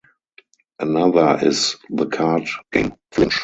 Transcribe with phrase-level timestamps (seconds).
[0.79, 3.39] Another is the card game Flinch.